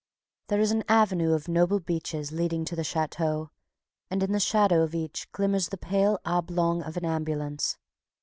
[0.47, 3.51] There is an avenue of noble beeches leading to the Chateau,
[4.09, 7.77] and in the shadow of each glimmers the pale oblong of an ambulance.